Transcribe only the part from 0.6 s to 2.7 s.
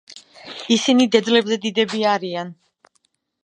ისინი დედლებზე დიდები არიან.